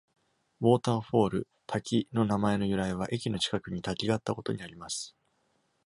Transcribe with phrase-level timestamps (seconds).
[0.61, 5.15] ウォーターフォール（滝）の名前の由来は、駅の近くに滝があったことにあります。